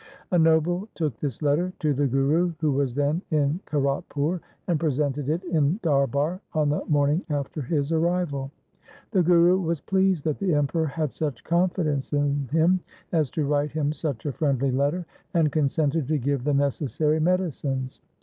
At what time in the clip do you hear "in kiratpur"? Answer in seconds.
3.29-4.39